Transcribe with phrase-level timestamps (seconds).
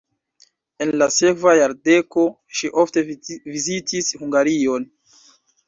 [0.85, 2.25] En la sekva jardeko
[2.61, 4.93] ŝi ofte vizitis Hungarion.